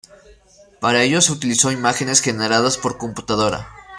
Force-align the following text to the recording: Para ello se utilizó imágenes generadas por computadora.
Para 0.79 1.03
ello 1.03 1.21
se 1.21 1.31
utilizó 1.31 1.71
imágenes 1.71 2.21
generadas 2.21 2.79
por 2.79 2.97
computadora. 2.97 3.69